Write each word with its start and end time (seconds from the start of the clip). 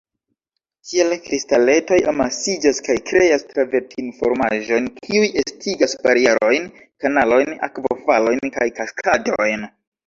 Tiel 0.91 1.11
kristaletoj 1.25 1.99
amasiĝas 2.11 2.79
kaj 2.89 2.97
kreas 3.11 3.45
travertin-formaĵojn, 3.53 4.91
kiuj 5.07 5.31
estigas 5.45 5.97
barierojn, 6.09 6.69
kanalojn, 7.07 7.59
akvofalojn 7.71 8.57
kaj 8.61 8.71
kaskadojn. 8.83 9.75